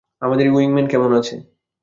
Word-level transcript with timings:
আমার 0.21 0.37
উইংম্যান 0.55 0.85
কেমন 0.87 1.11
আছে? 1.13 1.35